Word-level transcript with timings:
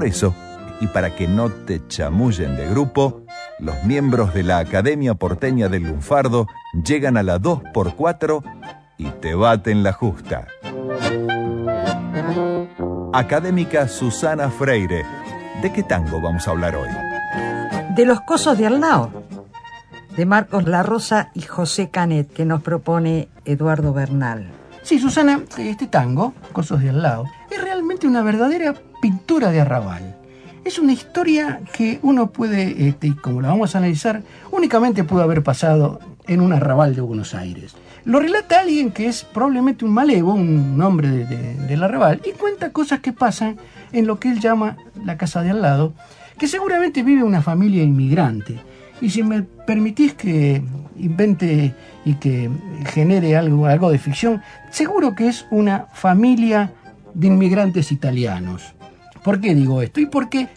Por 0.00 0.08
eso, 0.08 0.34
y 0.80 0.86
para 0.86 1.14
que 1.14 1.28
no 1.28 1.50
te 1.50 1.86
chamullen 1.86 2.56
de 2.56 2.66
grupo, 2.70 3.20
los 3.58 3.84
miembros 3.84 4.32
de 4.32 4.42
la 4.42 4.56
Academia 4.56 5.12
Porteña 5.12 5.68
del 5.68 5.82
Lunfardo 5.82 6.46
llegan 6.72 7.18
a 7.18 7.22
la 7.22 7.38
2x4 7.38 8.42
y 8.96 9.10
te 9.20 9.34
baten 9.34 9.82
la 9.82 9.92
justa. 9.92 10.46
Académica 13.12 13.88
Susana 13.88 14.48
Freire, 14.48 15.04
¿de 15.60 15.70
qué 15.70 15.82
tango 15.82 16.18
vamos 16.22 16.48
a 16.48 16.52
hablar 16.52 16.76
hoy? 16.76 16.88
De 17.94 18.06
los 18.06 18.22
cosos 18.22 18.56
de 18.56 18.68
al 18.68 18.80
lado, 18.80 19.10
de 20.16 20.24
Marcos 20.24 20.66
La 20.66 20.82
Rosa 20.82 21.30
y 21.34 21.42
José 21.42 21.90
Canet, 21.90 22.32
que 22.32 22.46
nos 22.46 22.62
propone 22.62 23.28
Eduardo 23.44 23.92
Bernal. 23.92 24.50
Sí, 24.82 24.98
Susana, 24.98 25.42
este 25.58 25.88
tango, 25.88 26.32
Cosos 26.52 26.80
de 26.80 26.88
al 26.88 27.02
lado, 27.02 27.24
es 27.24 27.39
una 28.06 28.22
verdadera 28.22 28.74
pintura 29.00 29.50
de 29.50 29.60
arrabal. 29.60 30.16
Es 30.64 30.78
una 30.78 30.92
historia 30.92 31.60
que 31.72 31.98
uno 32.02 32.30
puede, 32.30 32.88
este, 32.88 33.16
como 33.16 33.40
la 33.40 33.48
vamos 33.48 33.74
a 33.74 33.78
analizar, 33.78 34.22
únicamente 34.50 35.04
pudo 35.04 35.22
haber 35.22 35.42
pasado 35.42 36.00
en 36.26 36.40
un 36.40 36.52
arrabal 36.52 36.94
de 36.94 37.00
Buenos 37.00 37.34
Aires. 37.34 37.74
Lo 38.04 38.20
relata 38.20 38.60
alguien 38.60 38.92
que 38.92 39.06
es 39.08 39.24
probablemente 39.24 39.84
un 39.84 39.92
malevo, 39.92 40.34
un 40.34 40.80
hombre 40.80 41.08
del 41.08 41.82
arrabal, 41.82 42.20
y 42.24 42.32
cuenta 42.32 42.72
cosas 42.72 43.00
que 43.00 43.12
pasan 43.12 43.56
en 43.92 44.06
lo 44.06 44.18
que 44.18 44.30
él 44.30 44.40
llama 44.40 44.76
la 45.04 45.18
casa 45.18 45.42
de 45.42 45.50
al 45.50 45.62
lado, 45.62 45.92
que 46.38 46.48
seguramente 46.48 47.02
vive 47.02 47.22
una 47.22 47.42
familia 47.42 47.82
inmigrante. 47.82 48.60
Y 49.00 49.10
si 49.10 49.22
me 49.22 49.42
permitís 49.42 50.14
que 50.14 50.62
invente 50.98 51.74
y 52.04 52.14
que 52.14 52.50
genere 52.86 53.36
algo, 53.36 53.66
algo 53.66 53.90
de 53.90 53.98
ficción, 53.98 54.42
seguro 54.70 55.14
que 55.14 55.28
es 55.28 55.46
una 55.50 55.86
familia 55.92 56.72
de 57.14 57.26
inmigrantes 57.26 57.92
italianos. 57.92 58.74
¿Por 59.22 59.40
qué 59.40 59.54
digo 59.54 59.82
esto? 59.82 60.00
Y 60.00 60.06
porque, 60.06 60.48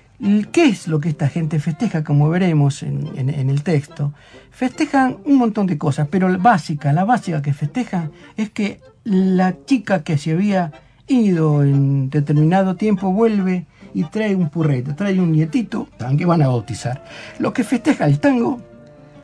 ¿qué 0.51 0.65
es 0.65 0.87
lo 0.87 0.99
que 0.99 1.09
esta 1.09 1.27
gente 1.27 1.59
festeja? 1.59 2.03
Como 2.03 2.29
veremos 2.29 2.83
en, 2.83 3.29
el 3.29 3.63
texto. 3.63 4.13
Festejan 4.51 5.17
un 5.25 5.37
montón 5.37 5.67
de 5.67 5.77
cosas, 5.77 6.07
pero 6.09 6.29
la 6.29 6.37
básica, 6.37 6.93
la 6.93 7.05
básica 7.05 7.41
que 7.41 7.53
festejan 7.53 8.11
es 8.37 8.49
que 8.49 8.79
la 9.03 9.55
chica 9.65 10.03
que 10.03 10.17
se 10.17 10.31
había 10.31 10.71
ido 11.07 11.63
en 11.63 12.09
determinado 12.09 12.75
tiempo 12.75 13.11
vuelve 13.11 13.65
y 13.93 14.05
trae 14.05 14.35
un 14.35 14.49
purrete, 14.49 14.93
trae 14.93 15.19
un 15.19 15.31
nietito, 15.31 15.87
que 16.17 16.25
van 16.25 16.41
a 16.41 16.47
bautizar. 16.47 17.03
Lo 17.39 17.53
que 17.53 17.63
festeja 17.63 18.05
el 18.05 18.19
tango 18.19 18.61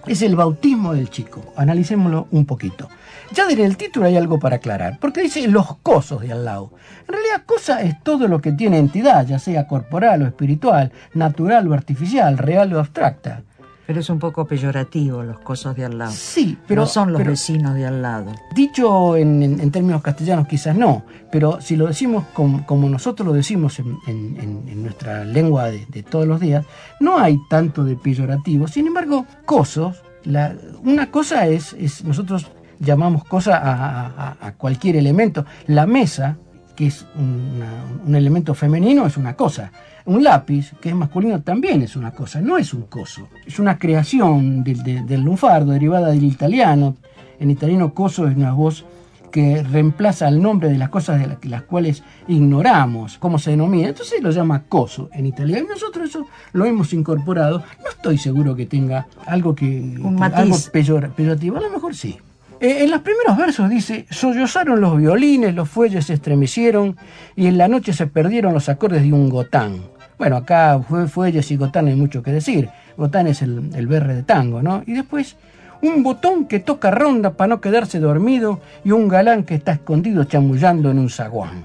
es 0.05 0.21
el 0.21 0.35
bautismo 0.35 0.93
del 0.93 1.09
chico. 1.09 1.53
Analicémoslo 1.55 2.27
un 2.31 2.45
poquito. 2.45 2.89
Ya 3.31 3.47
en 3.47 3.59
el 3.59 3.77
título 3.77 4.07
hay 4.07 4.17
algo 4.17 4.39
para 4.39 4.55
aclarar, 4.55 4.97
porque 4.99 5.21
dice 5.21 5.47
los 5.47 5.77
cosos 5.77 6.21
de 6.21 6.31
al 6.31 6.45
lado. 6.45 6.71
En 7.07 7.13
realidad, 7.13 7.43
cosa 7.45 7.81
es 7.81 8.01
todo 8.03 8.27
lo 8.27 8.41
que 8.41 8.51
tiene 8.51 8.79
entidad, 8.79 9.25
ya 9.25 9.37
sea 9.37 9.67
corporal 9.67 10.23
o 10.23 10.27
espiritual, 10.27 10.91
natural 11.13 11.67
o 11.67 11.73
artificial, 11.73 12.37
real 12.37 12.73
o 12.73 12.79
abstracta. 12.79 13.43
Pero 13.85 14.01
es 14.01 14.09
un 14.09 14.19
poco 14.19 14.45
peyorativo 14.45 15.23
los 15.23 15.39
cosos 15.39 15.75
de 15.75 15.85
al 15.85 15.97
lado. 15.97 16.11
Sí, 16.11 16.57
pero. 16.67 16.81
No 16.81 16.87
son 16.87 17.11
los 17.11 17.23
vecinos 17.23 17.73
de 17.73 17.87
al 17.87 18.01
lado. 18.03 18.31
Dicho 18.53 19.15
en, 19.15 19.71
términos 19.71 20.03
castellanos, 20.03 20.47
quizás 20.47 20.75
no, 20.75 21.03
pero 21.31 21.59
si 21.61 21.75
lo 21.75 21.87
decimos 21.87 22.25
como, 22.33 22.89
nosotros 22.89 23.27
lo 23.27 23.33
decimos 23.33 23.79
en, 23.79 24.83
nuestra 24.83 25.23
lengua 25.23 25.71
de, 25.71 26.03
todos 26.03 26.27
los 26.27 26.39
días, 26.39 26.65
no 26.99 27.17
hay 27.17 27.39
tanto 27.49 27.83
de 27.83 27.95
peyorativo. 27.95 28.67
Sin 28.67 28.85
embargo, 28.87 29.25
cosos, 29.45 30.03
la, 30.23 30.55
una 30.83 31.09
cosa 31.09 31.47
es, 31.47 31.73
es 31.73 32.03
nosotros 32.03 32.45
llamamos 32.79 33.23
cosa 33.25 33.59
a, 33.61 34.53
cualquier 34.57 34.95
elemento. 34.95 35.45
La 35.67 35.85
mesa, 35.85 36.37
que 36.75 36.87
es 36.87 37.05
un 37.15 38.15
elemento 38.15 38.53
femenino, 38.53 39.05
es 39.05 39.17
una 39.17 39.35
cosa. 39.35 39.71
Un 40.05 40.23
lápiz, 40.23 40.71
que 40.81 40.89
es 40.89 40.95
masculino, 40.95 41.41
también 41.41 41.81
es 41.81 41.95
una 41.95 42.11
cosa, 42.11 42.41
no 42.41 42.57
es 42.57 42.73
un 42.73 42.83
coso. 42.83 43.27
Es 43.45 43.59
una 43.59 43.77
creación 43.77 44.63
del, 44.63 45.21
lunfardo, 45.21 45.71
derivada 45.71 46.09
del 46.09 46.23
italiano. 46.23 46.95
En 47.39 47.51
italiano 47.51 47.93
coso 47.93 48.27
es 48.27 48.35
una 48.35 48.53
voz 48.53 48.85
que 49.31 49.61
reemplaza 49.61 50.27
el 50.27 50.41
nombre 50.41 50.69
de 50.69 50.79
las 50.79 50.89
cosas 50.89 51.19
de 51.19 51.47
las, 51.47 51.61
cuales 51.61 52.01
ignoramos 52.27 53.19
cómo 53.19 53.37
se 53.37 53.51
denomina. 53.51 53.89
Entonces 53.89 54.21
lo 54.23 54.31
llama 54.31 54.63
coso 54.63 55.09
en 55.13 55.27
italiano. 55.27 55.67
Y 55.67 55.69
nosotros 55.69 56.09
eso 56.09 56.25
lo 56.53 56.65
hemos 56.65 56.91
incorporado. 56.93 57.59
No 57.83 57.89
estoy 57.91 58.17
seguro 58.17 58.55
que 58.55 58.65
tenga 58.65 59.05
algo 59.27 59.53
que, 59.53 59.95
algo 60.19 60.57
peyorativo. 60.71 61.57
A 61.57 61.61
lo 61.61 61.69
mejor 61.69 61.93
sí. 61.93 62.17
Eh, 62.61 62.83
en 62.83 62.91
los 62.91 63.01
primeros 63.01 63.37
versos 63.37 63.69
dice, 63.69 64.05
sollozaron 64.09 64.81
los 64.81 64.97
violines, 64.97 65.55
los 65.55 65.69
fuelles 65.69 66.05
se 66.05 66.13
estremecieron 66.15 66.97
y 67.35 67.47
en 67.47 67.57
la 67.57 67.69
noche 67.69 67.93
se 67.93 68.07
perdieron 68.07 68.53
los 68.53 68.67
acordes 68.67 69.01
de 69.03 69.13
un 69.13 69.29
gotán. 69.29 69.81
Bueno, 70.17 70.35
acá 70.35 70.81
fuelles 71.07 71.49
y 71.51 71.55
gotán 71.55 71.87
hay 71.87 71.95
mucho 71.95 72.21
que 72.21 72.31
decir. 72.31 72.69
Gotán 72.97 73.27
es 73.27 73.41
el, 73.41 73.69
el 73.73 73.87
berre 73.87 74.13
de 74.13 74.23
tango, 74.23 74.61
¿no? 74.61 74.83
Y 74.85 74.91
después, 74.91 75.37
un 75.81 76.03
botón 76.03 76.47
que 76.47 76.59
toca 76.59 76.91
ronda 76.91 77.31
para 77.31 77.47
no 77.47 77.61
quedarse 77.61 78.01
dormido 78.01 78.59
y 78.83 78.91
un 78.91 79.07
galán 79.07 79.43
que 79.43 79.55
está 79.55 79.71
escondido 79.71 80.25
chamullando 80.25 80.91
en 80.91 80.99
un 80.99 81.09
zaguán. 81.09 81.63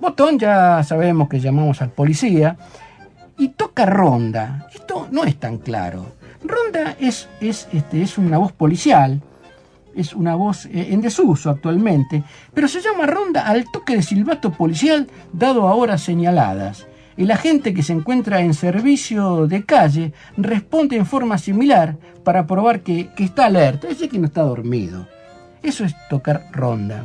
Botón 0.00 0.38
ya 0.38 0.84
sabemos 0.84 1.28
que 1.28 1.40
llamamos 1.40 1.82
al 1.82 1.90
policía 1.90 2.56
y 3.36 3.48
toca 3.48 3.84
ronda. 3.84 4.68
Esto 4.72 5.08
no 5.10 5.24
es 5.24 5.34
tan 5.40 5.58
claro. 5.58 6.06
Ronda 6.44 6.94
es, 7.00 7.28
es, 7.40 7.66
este, 7.72 8.00
es 8.00 8.16
una 8.16 8.38
voz 8.38 8.52
policial 8.52 9.20
es 9.94 10.14
una 10.14 10.34
voz 10.34 10.66
eh, 10.66 10.88
en 10.90 11.00
desuso 11.00 11.50
actualmente, 11.50 12.22
pero 12.54 12.68
se 12.68 12.80
llama 12.80 13.06
ronda 13.06 13.46
al 13.46 13.64
toque 13.70 13.96
de 13.96 14.02
silbato 14.02 14.52
policial 14.52 15.08
dado 15.32 15.68
a 15.68 15.74
horas 15.74 16.02
señaladas. 16.02 16.86
El 17.16 17.30
agente 17.30 17.74
que 17.74 17.82
se 17.82 17.92
encuentra 17.92 18.40
en 18.40 18.54
servicio 18.54 19.46
de 19.46 19.64
calle 19.64 20.12
responde 20.36 20.96
en 20.96 21.04
forma 21.04 21.36
similar 21.36 21.96
para 22.24 22.46
probar 22.46 22.80
que, 22.80 23.10
está 23.18 23.46
alerta, 23.46 23.88
es 23.88 23.98
decir, 23.98 24.10
que 24.10 24.18
no 24.18 24.26
está 24.26 24.42
dormido. 24.42 25.06
Eso 25.62 25.84
es 25.84 25.94
tocar 26.08 26.46
ronda. 26.52 27.04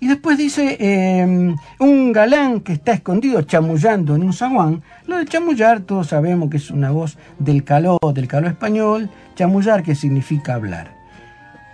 Y 0.00 0.06
después 0.06 0.38
dice 0.38 0.76
em, 0.78 1.56
un 1.80 2.12
galán 2.12 2.60
que 2.60 2.74
está 2.74 2.92
escondido 2.92 3.42
chamullando 3.42 4.14
en 4.14 4.22
un 4.22 4.32
zaguán. 4.32 4.82
Lo 5.06 5.18
de 5.18 5.26
chamullar 5.26 5.80
todos 5.80 6.08
sabemos 6.08 6.50
que 6.50 6.58
es 6.58 6.70
una 6.70 6.92
voz 6.92 7.18
del 7.40 7.64
caló, 7.64 7.98
del 8.14 8.28
caló 8.28 8.46
español, 8.46 9.10
chamullar 9.34 9.82
que 9.82 9.96
significa 9.96 10.54
hablar. 10.54 10.97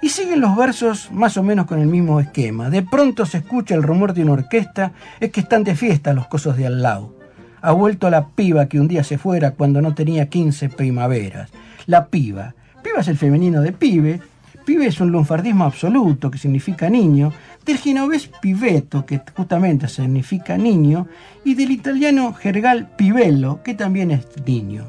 Y 0.03 0.11
siguen 0.11 0.41
los 0.41 0.57
versos 0.57 1.11
más 1.13 1.37
o 1.37 1.43
menos 1.43 1.67
con 1.67 1.81
el 1.81 1.87
mismo 1.87 2.21
esquema. 2.21 2.69
De 2.69 2.83
pronto 2.83 3.25
se 3.25 3.39
escucha 3.39 3.75
el 3.75 3.83
rumor 3.83 4.13
de 4.13 4.23
una 4.23 4.33
orquesta, 4.33 4.93
es 5.19 5.31
que 5.31 5.41
están 5.41 5.65
de 5.65 5.75
fiesta 5.75 6.13
los 6.13 6.27
cosos 6.27 6.57
de 6.57 6.67
al 6.67 6.83
lado. 6.83 7.15
Ha 7.63 7.73
vuelto 7.73 8.11
la 8.11 8.29
piba 8.29 8.67
que 8.67 8.79
un 8.79 8.89
día 8.89 9.03
se 9.03 9.17
fuera 9.17 9.53
cuando 9.53 9.81
no 9.81 9.95
tenía 9.95 10.29
15 10.29 10.69
primaveras. 10.69 11.51
La 11.87 12.09
piba. 12.09 12.55
Piba 12.83 13.01
es 13.01 13.09
el 13.09 13.17
femenino 13.17 13.63
de 13.63 13.73
pibe. 13.73 14.21
Pibe 14.67 14.87
es 14.87 15.01
un 15.01 15.11
lunfardismo 15.11 15.65
absoluto 15.65 16.31
que 16.31 16.37
significa 16.37 16.91
niño. 16.91 17.33
Del 17.65 17.79
genovés 17.79 18.31
piveto, 18.43 19.07
que 19.07 19.23
justamente 19.35 19.89
significa 19.89 20.59
niño. 20.59 21.09
Y 21.43 21.55
del 21.55 21.71
italiano 21.71 22.35
jergal 22.35 22.91
pibello, 22.97 23.63
que 23.63 23.73
también 23.73 24.11
es 24.11 24.27
niño. 24.45 24.85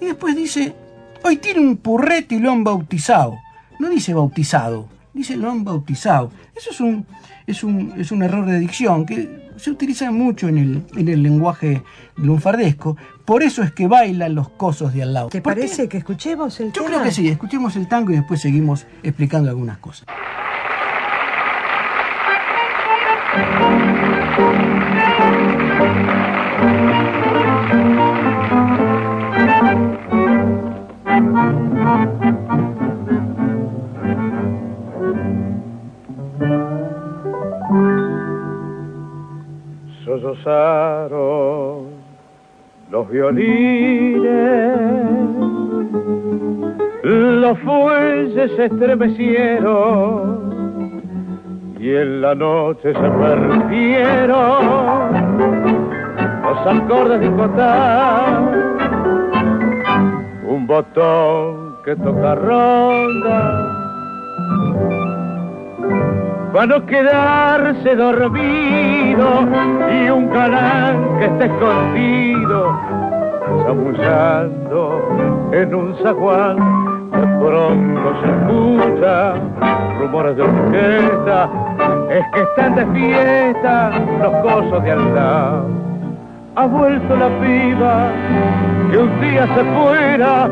Y 0.00 0.06
después 0.06 0.34
dice, 0.34 0.74
hoy 1.22 1.36
tiene 1.36 1.60
un 1.60 2.48
han 2.48 2.64
bautizado 2.64 3.38
no 3.78 3.88
dice 3.88 4.14
bautizado, 4.14 4.88
dice 5.12 5.36
lo 5.36 5.50
han 5.50 5.64
bautizado. 5.64 6.30
Eso 6.54 6.70
es 6.70 6.80
un, 6.80 7.06
es 7.46 7.64
un, 7.64 7.94
es 7.96 8.12
un 8.12 8.22
error 8.22 8.46
de 8.46 8.58
dicción 8.58 9.06
que 9.06 9.44
se 9.56 9.70
utiliza 9.70 10.10
mucho 10.10 10.48
en 10.48 10.58
el, 10.58 10.82
en 10.96 11.08
el 11.08 11.22
lenguaje 11.22 11.82
lunfardesco. 12.16 12.96
Por 13.24 13.42
eso 13.42 13.62
es 13.62 13.72
que 13.72 13.86
bailan 13.86 14.34
los 14.34 14.48
cosos 14.50 14.92
de 14.92 15.02
al 15.02 15.14
lado. 15.14 15.28
¿Te 15.28 15.40
parece 15.40 15.88
que 15.88 15.98
escuchemos 15.98 16.60
el 16.60 16.72
Yo 16.72 16.84
creo 16.84 17.02
que 17.02 17.10
sí, 17.10 17.28
escuchemos 17.28 17.76
el 17.76 17.88
tango 17.88 18.12
y 18.12 18.16
después 18.16 18.40
seguimos 18.40 18.86
explicando 19.02 19.50
algunas 19.50 19.78
cosas. 19.78 20.06
los 42.90 43.10
violines, 43.10 44.78
los 47.02 47.58
fuelles 47.60 48.50
se 48.56 48.64
estremecieron 48.66 50.44
y 51.78 51.90
en 51.90 52.20
la 52.22 52.34
noche 52.34 52.92
se 52.92 53.10
perdieron 53.10 54.34
los 56.42 56.66
acordes 56.66 57.20
de 57.20 57.30
cotar 57.32 58.74
un 60.46 60.66
botón 60.66 61.76
que 61.84 61.96
toca 61.96 62.34
ronda. 62.36 63.70
Para 66.52 66.66
no 66.66 66.86
quedarse 66.86 67.96
dormido 67.96 69.26
está 71.24 71.44
escondido, 71.46 72.78
zabullando 73.64 75.50
en 75.52 75.74
un 75.74 75.94
zaguán. 76.02 76.56
De 77.10 77.26
pronto 77.38 78.12
se 78.20 78.28
escucha 78.30 79.34
rumores 80.00 80.36
de 80.36 80.42
orquesta, 80.42 81.48
es 82.10 82.24
que 82.32 82.40
están 82.42 82.74
de 82.74 82.86
fiesta 82.86 83.90
los 84.20 84.32
cosos 84.42 84.82
de 84.82 84.90
al 84.90 85.14
lado. 85.14 85.68
Ha 86.56 86.66
vuelto 86.66 87.16
la 87.16 87.28
piba 87.40 88.10
que 88.90 88.98
un 88.98 89.20
día 89.20 89.46
se 89.54 89.64
fuera 89.64 90.48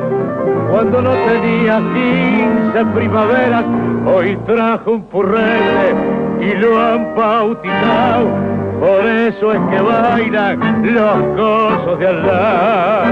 cuando 0.71 1.03
no 1.03 1.11
tenía 1.11 1.79
quince 1.95 2.85
primaveras 2.95 3.65
hoy 4.07 4.37
trajo 4.47 4.93
un 4.93 5.03
purrete 5.05 5.95
y 6.41 6.55
lo 6.55 6.81
han 6.81 7.15
bautizado, 7.15 8.27
por 8.83 9.07
eso 9.07 9.53
es 9.53 9.61
que 9.71 9.81
bailan 9.81 10.93
los 10.93 11.19
gozos 11.37 11.99
de 12.01 12.07
Allah. 12.09 13.05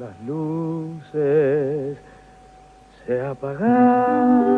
Las 0.00 0.16
luces 0.26 1.98
se 3.06 3.26
apagaron 3.26 4.54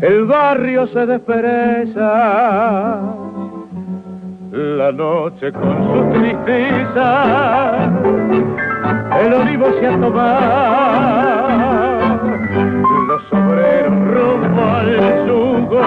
el 0.00 0.24
barrio 0.26 0.86
se 0.86 1.06
despereza, 1.06 1.98
la 4.88 4.94
noche 4.94 5.52
con 5.52 5.76
su 5.92 6.00
tristeza, 6.18 7.90
el 9.20 9.34
olivo 9.34 9.66
se 9.78 9.86
ha 9.86 10.00
tomado, 10.00 11.28
los 13.08 13.32
obreros 13.32 13.92
rumbo 14.14 14.62
al 14.62 15.26
yugo, 15.26 15.82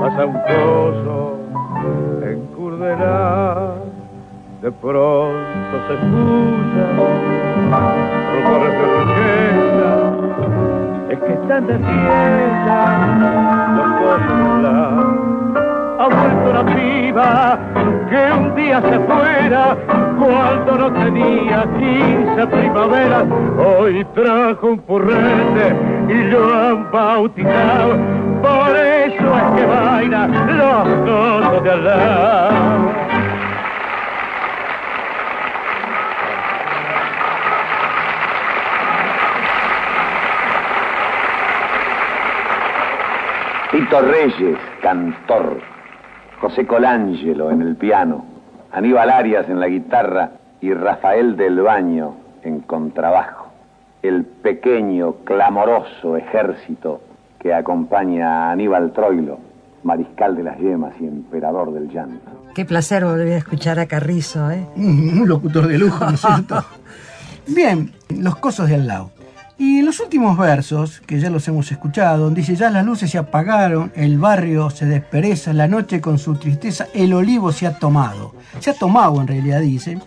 pasa 0.00 0.24
un 0.24 0.38
coso 0.40 1.38
en 2.22 2.46
Curdelá 2.56 3.74
de 4.62 4.72
pronto 4.72 5.76
se 5.86 5.94
escucha 5.94 6.84
de 8.58 9.19
es 11.10 11.18
que 11.18 11.32
están 11.32 11.66
de 11.66 11.76
fiesta 11.76 13.08
los 13.76 14.62
la 14.62 15.20
ha 15.98 16.08
vuelto 16.08 16.52
la 16.52 16.64
piba 16.74 17.58
que 18.08 18.32
un 18.32 18.54
día 18.54 18.80
se 18.80 18.98
fuera 19.00 19.76
cuando 20.18 20.78
no 20.78 20.92
tenía 20.92 21.66
quince 21.78 22.46
primaveras. 22.46 23.24
Hoy 23.58 24.04
trajo 24.14 24.66
un 24.68 24.78
purrete 24.78 25.76
y 26.08 26.14
lo 26.30 26.54
han 26.54 26.90
bautizado. 26.90 27.96
Por 28.40 28.76
eso 28.76 29.36
es 29.36 29.60
que 29.60 29.66
baila 29.66 30.26
los 30.26 30.88
cosos 31.04 31.64
de 31.64 31.70
Allah. 31.70 33.09
Tito 43.90 44.02
Reyes, 44.02 44.56
cantor, 44.82 45.58
José 46.40 46.64
Colangelo 46.64 47.50
en 47.50 47.60
el 47.60 47.74
piano, 47.74 48.24
Aníbal 48.70 49.10
Arias 49.10 49.48
en 49.48 49.58
la 49.58 49.66
guitarra 49.66 50.30
y 50.60 50.72
Rafael 50.72 51.36
del 51.36 51.60
Baño 51.60 52.14
en 52.44 52.60
contrabajo. 52.60 53.48
El 54.00 54.24
pequeño, 54.26 55.14
clamoroso 55.24 56.16
ejército 56.16 57.00
que 57.40 57.52
acompaña 57.52 58.28
a 58.28 58.52
Aníbal 58.52 58.92
Troilo, 58.92 59.40
mariscal 59.82 60.36
de 60.36 60.44
las 60.44 60.58
yemas 60.60 60.92
y 61.00 61.06
emperador 61.08 61.72
del 61.72 61.88
llanto. 61.88 62.30
Qué 62.54 62.64
placer 62.64 63.04
volver 63.04 63.32
a 63.32 63.38
escuchar 63.38 63.80
a 63.80 63.86
Carrizo, 63.86 64.52
¿eh? 64.52 64.68
Un 64.76 65.26
locutor 65.26 65.66
de 65.66 65.78
lujo, 65.78 66.04
¿no 66.04 66.12
es 66.12 66.20
cierto? 66.20 66.64
Bien, 67.48 67.90
los 68.08 68.36
cosos 68.36 68.68
de 68.68 68.76
al 68.76 68.86
lado. 68.86 69.10
Y 69.60 69.80
en 69.80 69.84
los 69.84 70.00
últimos 70.00 70.38
versos, 70.38 71.02
que 71.06 71.20
ya 71.20 71.28
los 71.28 71.46
hemos 71.46 71.70
escuchado, 71.70 72.30
dice, 72.30 72.56
ya 72.56 72.70
las 72.70 72.82
luces 72.82 73.10
se 73.10 73.18
apagaron, 73.18 73.92
el 73.94 74.16
barrio 74.16 74.70
se 74.70 74.86
despereza, 74.86 75.52
la 75.52 75.68
noche 75.68 76.00
con 76.00 76.18
su 76.18 76.36
tristeza, 76.36 76.88
el 76.94 77.12
olivo 77.12 77.52
se 77.52 77.66
ha 77.66 77.78
tomado. 77.78 78.34
Se 78.58 78.70
ha 78.70 78.72
tomado 78.72 79.20
en 79.20 79.26
realidad, 79.26 79.60
dice. 79.60 79.98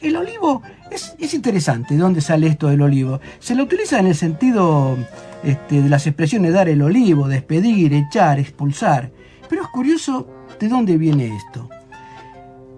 El 0.00 0.14
olivo 0.14 0.62
es, 0.88 1.16
es 1.18 1.34
interesante, 1.34 1.94
¿de 1.94 2.00
dónde 2.00 2.20
sale 2.20 2.46
esto 2.46 2.68
del 2.68 2.80
olivo? 2.80 3.18
Se 3.40 3.56
lo 3.56 3.64
utiliza 3.64 3.98
en 3.98 4.06
el 4.06 4.14
sentido 4.14 4.96
este, 5.42 5.82
de 5.82 5.88
las 5.88 6.06
expresiones 6.06 6.52
dar 6.52 6.68
el 6.68 6.80
olivo, 6.80 7.26
despedir, 7.26 7.92
echar, 7.92 8.38
expulsar. 8.38 9.10
Pero 9.48 9.62
es 9.62 9.68
curioso 9.68 10.28
de 10.60 10.68
dónde 10.68 10.96
viene 10.96 11.36
esto. 11.36 11.68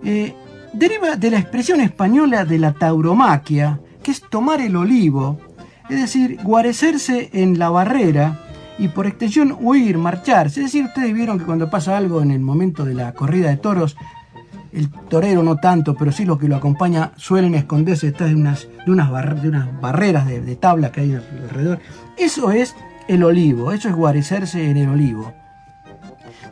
Eh, 0.02 0.34
deriva 0.72 1.16
de 1.16 1.30
la 1.32 1.38
expresión 1.38 1.82
española 1.82 2.46
de 2.46 2.58
la 2.58 2.72
tauromaquia, 2.72 3.78
que 4.02 4.12
es 4.12 4.22
tomar 4.30 4.62
el 4.62 4.74
olivo, 4.74 5.38
es 5.88 6.00
decir, 6.00 6.38
guarecerse 6.42 7.30
en 7.32 7.58
la 7.58 7.70
barrera 7.70 8.40
y 8.78 8.88
por 8.88 9.06
extensión 9.06 9.56
huir, 9.60 9.98
marcharse. 9.98 10.60
Es 10.60 10.66
decir, 10.66 10.84
ustedes 10.84 11.12
vieron 11.12 11.38
que 11.38 11.44
cuando 11.44 11.70
pasa 11.70 11.96
algo 11.96 12.22
en 12.22 12.30
el 12.30 12.40
momento 12.40 12.84
de 12.84 12.94
la 12.94 13.12
corrida 13.12 13.48
de 13.50 13.56
toros, 13.56 13.96
el 14.72 14.90
torero 14.90 15.42
no 15.42 15.56
tanto, 15.56 15.94
pero 15.94 16.12
sí 16.12 16.24
los 16.24 16.38
que 16.38 16.48
lo 16.48 16.56
acompaña 16.56 17.12
suelen 17.16 17.54
esconderse 17.54 18.08
detrás 18.08 18.30
de 18.30 18.36
unas, 18.36 19.10
barreras 19.80 20.26
de, 20.26 20.40
de 20.40 20.56
tabla 20.56 20.92
que 20.92 21.00
hay 21.00 21.14
alrededor. 21.14 21.80
Eso 22.16 22.50
es 22.50 22.76
el 23.08 23.24
olivo, 23.24 23.72
eso 23.72 23.88
es 23.88 23.94
guarecerse 23.94 24.70
en 24.70 24.76
el 24.76 24.88
olivo. 24.88 25.32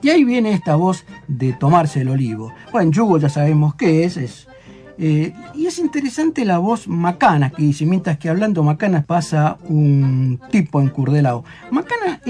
Y 0.03 0.11
ahí 0.11 0.25
viene 0.25 0.53
esta 0.53 0.77
voz 0.77 1.05
de 1.29 1.53
tomarse 1.53 2.01
el 2.01 2.09
olivo. 2.09 2.53
Bueno, 2.73 2.91
yugo 2.91 3.19
ya 3.19 3.29
sabemos 3.29 3.75
qué 3.75 4.05
es, 4.05 4.17
es 4.17 4.49
eh, 4.99 5.35
y 5.55 5.67
es 5.67 5.79
interesante 5.79 6.45
la 6.45 6.59
voz 6.59 6.89
Macana 6.89 7.51
que 7.51 7.63
dice, 7.63 7.85
mientras 7.85 8.19
que 8.19 8.31
hablando 8.31 8.63
Macana 8.63 9.03
pasa 9.03 9.59
un 9.69 10.41
tipo 10.51 10.81
encurdelado. 10.81 11.45
Macana 11.71 12.21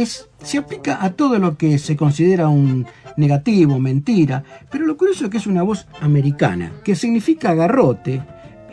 se 0.42 0.58
aplica 0.58 1.02
a 1.02 1.11
todo 1.11 1.38
lo 1.38 1.56
que 1.56 1.78
se 1.78 1.96
considera 1.96 2.49
un 2.49 2.87
negativo, 3.16 3.78
mentira, 3.78 4.42
pero 4.70 4.85
lo 4.85 4.96
curioso 4.96 5.25
es 5.25 5.30
que 5.30 5.38
es 5.38 5.46
una 5.46 5.62
voz 5.62 5.87
americana, 6.00 6.73
que 6.85 6.96
significa 6.96 7.54
garrote. 7.54 8.23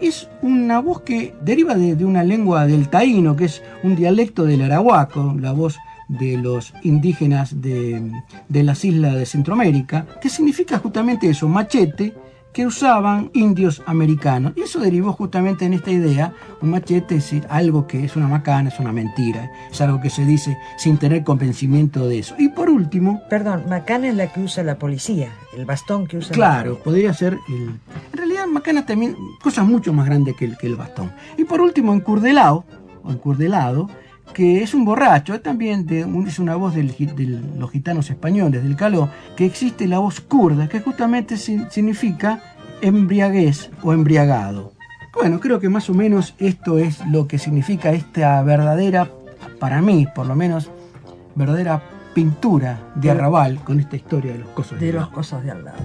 Es 0.01 0.27
una 0.41 0.79
voz 0.79 1.01
que 1.01 1.33
deriva 1.41 1.75
de, 1.75 2.03
una 2.03 2.23
lengua 2.23 2.65
del 2.65 2.89
taíno, 2.89 3.35
que 3.35 3.45
es 3.45 3.61
un 3.83 3.95
dialecto 3.95 4.43
del 4.43 4.63
arahuaco, 4.63 5.35
la 5.39 5.53
voz 5.53 5.77
de 6.09 6.37
los 6.37 6.73
indígenas 6.83 7.61
de 7.61 8.11
las 8.49 8.83
islas 8.83 9.15
de 9.15 9.25
Centroamérica, 9.25 10.05
que 10.19 10.29
significa 10.29 10.79
justamente 10.79 11.29
eso, 11.29 11.47
machete, 11.47 12.13
que 12.53 12.65
usaban 12.65 13.31
indios 13.33 13.81
americanos. 13.85 14.53
Y 14.55 14.61
eso 14.61 14.79
derivó 14.79 15.11
justamente 15.13 15.65
en 15.65 15.73
esta 15.73 15.91
idea, 15.91 16.33
un 16.61 16.69
machete 16.69 17.15
es 17.15 17.33
algo 17.49 17.87
que 17.87 18.05
es 18.05 18.15
una 18.15 18.27
macana, 18.27 18.69
es 18.69 18.79
una 18.79 18.93
mentira, 18.93 19.51
es 19.71 19.81
algo 19.81 19.99
que 19.99 20.09
se 20.09 20.25
dice 20.25 20.57
sin 20.77 20.97
tener 20.97 21.23
convencimiento 21.23 22.07
de 22.07 22.19
eso. 22.19 22.35
Y 22.37 22.49
por 22.49 22.69
último... 22.69 23.21
Perdón, 23.29 23.65
macana 23.67 24.07
es 24.07 24.15
la 24.15 24.31
que 24.31 24.41
usa 24.41 24.63
la 24.63 24.77
policía, 24.77 25.31
el 25.57 25.65
bastón 25.65 26.05
que 26.05 26.17
usa 26.17 26.33
Claro, 26.33 26.77
podría 26.77 27.13
ser 27.13 27.39
el... 27.49 27.79
En 28.11 28.17
realidad 28.17 28.45
macana 28.47 28.85
también, 28.85 29.17
cosas 29.41 29.65
mucho 29.65 29.91
más 29.91 30.05
grandes 30.05 30.35
que 30.35 30.45
el, 30.45 30.57
que 30.57 30.67
el 30.67 30.75
bastón. 30.75 31.11
Y 31.37 31.45
por 31.45 31.59
último, 31.59 31.93
encurdelado, 31.93 32.65
o 33.03 33.11
encurdelado, 33.11 33.89
que 34.33 34.63
es 34.63 34.73
un 34.73 34.85
borracho, 34.85 35.39
también 35.41 35.85
de, 35.85 36.01
es 36.27 36.39
una 36.39 36.55
voz 36.55 36.75
de 36.75 36.83
los 36.83 37.71
gitanos 37.71 38.09
españoles, 38.09 38.63
del 38.63 38.75
caló, 38.75 39.09
que 39.35 39.45
existe 39.45 39.87
la 39.87 39.99
voz 39.99 40.19
kurda, 40.21 40.67
que 40.67 40.79
justamente 40.79 41.37
significa 41.37 42.41
embriaguez 42.81 43.69
o 43.83 43.93
embriagado. 43.93 44.73
Bueno, 45.13 45.39
creo 45.39 45.59
que 45.59 45.69
más 45.69 45.89
o 45.89 45.93
menos 45.93 46.33
esto 46.39 46.79
es 46.79 47.05
lo 47.07 47.27
que 47.27 47.37
significa 47.37 47.91
esta 47.91 48.41
verdadera, 48.41 49.09
para 49.59 49.81
mí 49.81 50.07
por 50.13 50.25
lo 50.25 50.35
menos, 50.35 50.69
verdadera 51.35 51.81
pintura 52.13 52.79
de 52.95 53.11
arrabal 53.11 53.59
con 53.63 53.79
esta 53.79 53.95
historia 53.95 54.33
de 54.33 54.39
los 54.39 54.49
cosos 54.49 54.79
de 54.79 54.89
al 54.89 54.95
los 54.95 55.09
cosos 55.09 55.43
de 55.43 55.51
al 55.51 55.65
lado. 55.65 55.77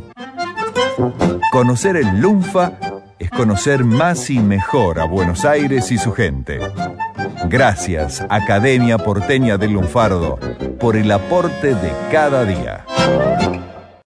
Conocer 1.53 1.97
el 1.97 2.21
Lunfa 2.21 2.73
es 3.19 3.31
conocer 3.31 3.85
más 3.85 4.31
y 4.31 4.39
mejor 4.39 5.01
a 5.01 5.05
Buenos 5.05 5.45
Aires 5.45 5.91
y 5.91 5.99
su 5.99 6.13
gente. 6.13 6.61
Gracias, 7.49 8.25
Academia 8.29 8.99
Porteña 8.99 9.59
del 9.59 9.73
Lunfardo, 9.73 10.39
por 10.79 10.97
el 10.97 11.11
aporte 11.11 11.75
de 11.75 11.93
cada 12.11 12.45
día. 12.45 12.85